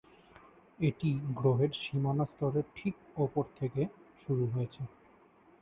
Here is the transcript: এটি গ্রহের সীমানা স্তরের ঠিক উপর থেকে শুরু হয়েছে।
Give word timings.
এটি 0.79 1.09
গ্রহের 1.35 1.71
সীমানা 1.81 2.25
স্তরের 2.25 2.65
ঠিক 2.75 2.95
উপর 3.17 3.45
থেকে 3.59 3.81
শুরু 4.21 4.43
হয়েছে। 4.47 4.81